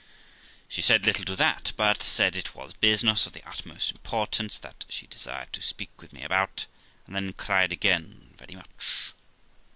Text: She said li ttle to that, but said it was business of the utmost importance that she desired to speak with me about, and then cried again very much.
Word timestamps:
She 0.67 0.81
said 0.81 1.05
li 1.05 1.13
ttle 1.13 1.25
to 1.27 1.35
that, 1.35 1.73
but 1.77 2.01
said 2.01 2.35
it 2.35 2.55
was 2.55 2.73
business 2.73 3.27
of 3.27 3.33
the 3.33 3.47
utmost 3.47 3.91
importance 3.91 4.57
that 4.57 4.83
she 4.89 5.05
desired 5.05 5.53
to 5.53 5.61
speak 5.61 5.91
with 6.01 6.11
me 6.11 6.23
about, 6.23 6.65
and 7.05 7.15
then 7.15 7.33
cried 7.33 7.71
again 7.71 8.33
very 8.39 8.55
much. 8.55 9.13